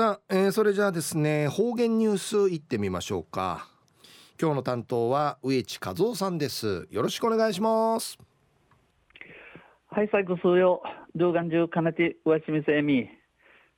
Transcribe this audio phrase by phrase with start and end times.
[0.00, 3.68] さあ、えー、それじゃあですね方言ニュースいってみましょうか。
[4.40, 6.88] 今日の担当は植地和夫さんです。
[6.90, 8.16] よろしくお願いします。
[9.90, 10.80] はい最後数よ
[11.16, 13.10] 動画中かなて上清水恵美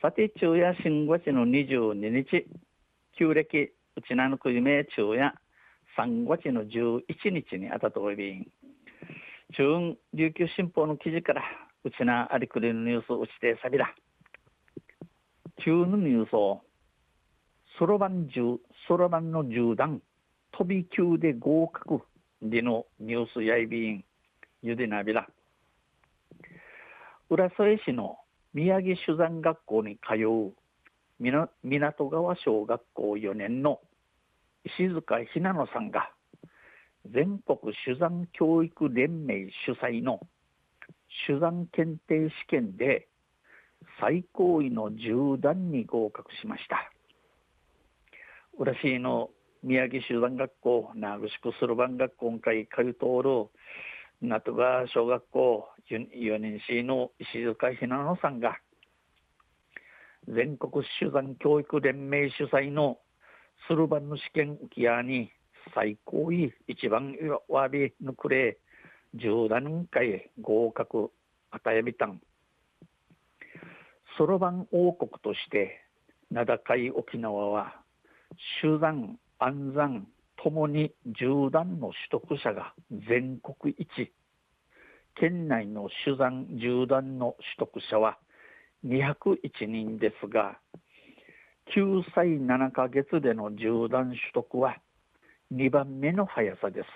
[0.00, 2.46] さて昼夜新月の22日。
[3.18, 5.34] 旧暦うちなのくじめ昼夜
[5.98, 7.02] 3月の11
[7.32, 8.46] 日にあたとおびん
[9.56, 11.42] 中琉球新報の記事から
[11.82, 13.92] うちなありくりのニュースうちてさびら。
[15.62, 16.62] 中のニュースを
[17.78, 18.58] そろばん銃
[18.88, 20.00] そろばんの銃弾
[20.52, 22.00] 飛び級で合格。
[22.42, 24.04] でのニュースやいびん。
[24.62, 25.26] ゆでなびら。
[27.30, 28.18] 浦添市の
[28.52, 30.52] 宮城酒山学校に通う。
[31.62, 33.80] 港川小学校4年の
[34.64, 36.10] 石塚ひなのさんが
[37.12, 40.20] 全国酒山教育連盟主催の
[41.26, 43.08] 酒山検定試験で
[44.00, 46.90] 最高位の10段に合格しました。
[48.58, 49.30] 浦市の
[49.62, 53.48] 宮城集団学校名ぐしくする番学校会かゆとおる
[54.20, 58.58] なとが小学校4年生の石塚ひなのさんが
[60.28, 62.98] 全国集団教育連盟主催の
[63.68, 65.30] スルバンの試験浮き屋に
[65.74, 67.14] 最高位一番
[67.48, 68.58] わびぬくれ
[69.16, 71.10] 10段階合格
[71.50, 72.20] あたやびたん。
[74.16, 75.80] そろばん王国として
[76.30, 77.74] 名高い沖縄は
[78.62, 80.06] 集団安山
[80.42, 82.74] ともに10段の取得者が
[83.08, 84.12] 全国一
[85.16, 88.18] 県内の手段10段の取得者は
[88.86, 90.58] 201人ですが
[91.74, 94.76] 9歳7ヶ月での10段取得は
[95.52, 96.86] 2番目の速さです。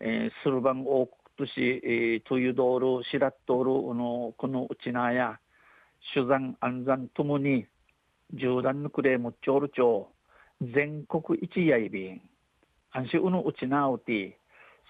[0.00, 5.38] えー、スルバン王国とし、えー、トユドール、シラットールのこのうちなや
[6.14, 7.66] 手段安山ともに
[8.34, 10.08] 10段のクレームチョール町
[10.60, 12.20] 全国一やいびん。
[12.92, 14.38] 安心うのうちなうて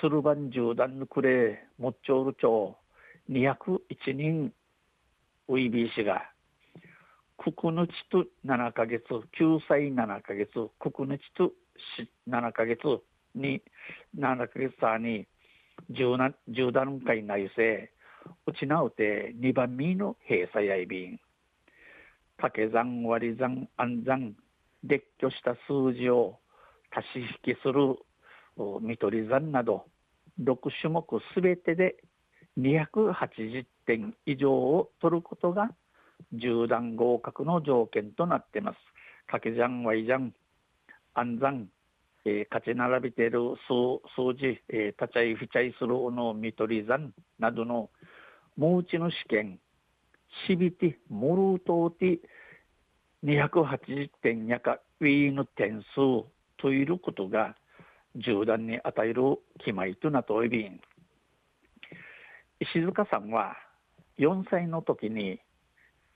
[0.00, 2.76] スルバン10段のクレーモッチョール町
[3.30, 4.52] 201人
[5.48, 6.22] ウイビー氏が
[7.38, 9.04] 9日と7ヶ月
[9.38, 10.50] 9歳7ヶ月
[10.80, 11.52] 9日と
[12.28, 12.78] 7ヶ月
[13.34, 13.62] に
[14.18, 15.26] 7ヶ月さに
[15.92, 17.88] 10, 10段階内政
[18.46, 21.20] うちなうて2番目の閉鎖やいびん
[22.36, 24.34] 掛け算割り算暗算
[24.84, 26.38] 列挙した数字を
[26.90, 27.96] 足し引きする
[28.80, 29.84] 見取り算など
[30.42, 31.96] 6種目すべてで
[32.58, 35.70] 280点以上を取ることが
[36.34, 38.78] 10段合格の条件となっています。
[39.26, 40.32] 掛け算割り算
[41.14, 41.68] 暗算
[42.24, 47.90] えー、勝ち並べている数数字、えー、立ち会い不ちゃいするの見取り算などの
[48.56, 49.58] もうちの試験
[50.46, 52.20] しびてもるとうて
[53.24, 56.26] 280点やかウィーの点数
[56.58, 57.56] ということが
[58.16, 59.22] 銃弾に与える
[59.58, 60.80] 決まりとなっており
[62.60, 63.56] 石塚さんは
[64.18, 65.40] 4歳の時に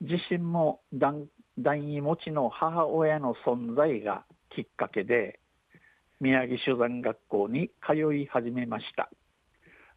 [0.00, 4.24] 自身も団位持ちの母親の存在が
[4.54, 5.40] きっかけで
[6.20, 9.10] 宮城酒山学校に通い始めました、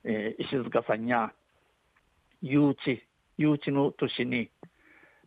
[0.04, 1.32] えー、石塚さんや
[2.44, 3.00] 誘致
[3.38, 4.52] 誘致の年に、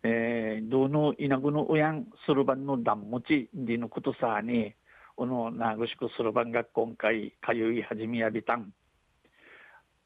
[0.04, 4.74] えー、どの稲ぐのうやんするばんの段持ちでのことさに
[5.16, 8.70] この名ぐしくするばん学校会通い始めやびたん。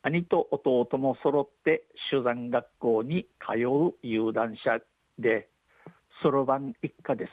[0.03, 4.78] 兄と弟も揃って酒山学校に通う有段者
[5.19, 5.48] で
[6.22, 7.32] そろばん一家です。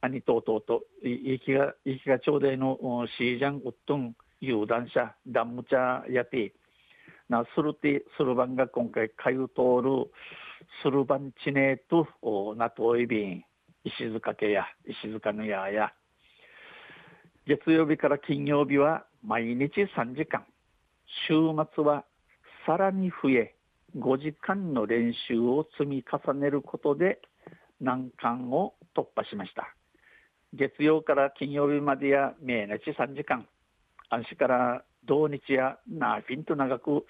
[0.00, 2.78] 兄と弟、いきが、いきがちょうでの
[3.18, 6.52] シージャンウットン、有段者、ダムチャやて、
[7.28, 10.10] な、するて、するばんが今回、かゆ通る、
[10.82, 13.44] するばんちねと、なといびん、
[13.84, 15.92] 石塚家や、石塚のやや、
[17.46, 20.46] 月曜日から金曜日は毎日3時間、
[21.28, 21.34] 週
[21.74, 22.04] 末は
[22.66, 23.54] さらに増え、
[23.96, 27.20] 5時間の練習を積み重ねることで
[27.80, 29.74] 難関を突破しました。
[30.54, 33.46] 月曜から金曜日までや毎日3時間、
[34.08, 37.04] 安心から土日やナーフィンと長く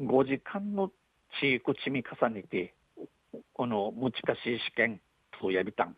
[0.00, 0.90] 5時間の
[1.40, 2.74] 地域積み重ねて、
[3.52, 5.00] この難しい試験、
[5.40, 5.96] とやびたん。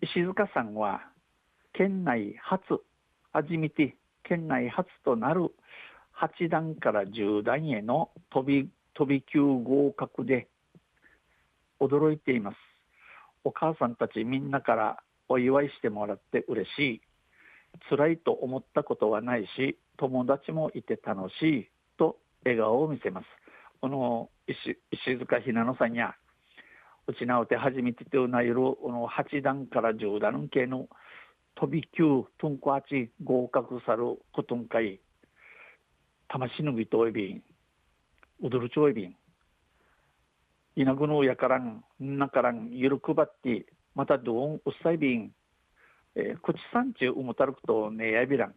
[0.00, 1.02] 石塚さんは、
[1.72, 2.80] 県内初、
[3.32, 5.54] 初めて県内初となる
[6.18, 10.48] 8段から10段への飛び、飛び級合格で
[11.80, 12.56] 驚いています。
[13.44, 17.00] お母さんたちみんなからお祝いしてもらって嬉しい
[17.88, 23.26] 辛いと思ったことはないし友達もいて楽しいと笑顔を見せます。
[23.80, 26.14] この石石塚ひなのさんや
[27.06, 30.88] うちなおて初めてとなるこの8段から10段系の
[31.54, 35.00] 飛び級トンコアチ合格さることんかい
[36.28, 37.42] 魂のぎといびん
[38.42, 39.16] 踊るちょいびん
[40.76, 45.30] いなぐのやからんなからんゆるくばってまたどんうっさいびん
[46.18, 48.54] えー、口さんちうもたるくとねやびらん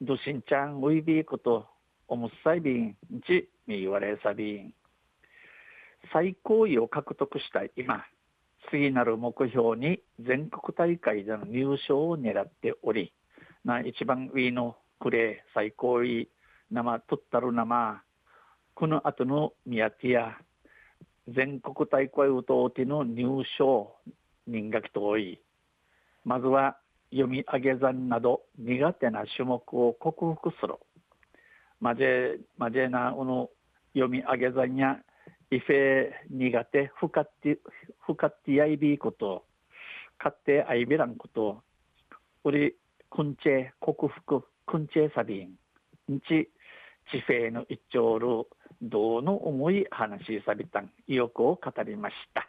[0.00, 1.66] どしんちゃんおいびいこと
[2.08, 4.74] おむっさいびんちみ言われさびん。
[6.12, 8.04] 最高位を獲得した今
[8.70, 13.12] 次なる目標に全国大会での入賞を狙っており
[13.64, 16.28] な一番上のクレー最高位
[16.72, 18.02] 生とったる生。
[18.74, 20.36] この後の宮手や
[21.28, 23.94] 全国大会うとうての入賞
[24.48, 25.40] 人がきと多い
[26.24, 26.76] まずは
[27.10, 30.74] 読み上げ算など苦手な種目を克服する。
[31.80, 32.02] まじ
[32.56, 33.50] まじなこの
[33.92, 34.98] 読み上げ算や
[35.50, 37.58] イフェ苦手不勝手
[38.00, 39.44] 不勝手やいびいこと
[40.18, 41.62] 勝手あいびらんこと
[42.44, 42.74] うり
[43.10, 45.48] くんちえ克服くんちえさびん
[46.10, 46.48] んち
[47.10, 48.26] 地平の一丁る
[48.80, 52.48] 道の思い話しさびたん意欲を語りました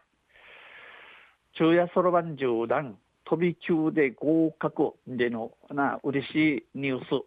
[1.53, 7.25] 昼夜そろばん縦断飛び級で合格でのな嬉しいニュース。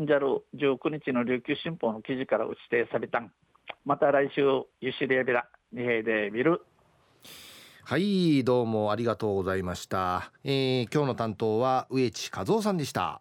[0.00, 3.32] じゃる19日の琉球新報の記事から打ち定されたん。
[3.84, 4.42] また来週
[4.80, 6.62] ゆしりやびら二平で見る。
[7.84, 13.20] はいどうもありがとうございました、えー、今日の担当は植地和夫さんでした。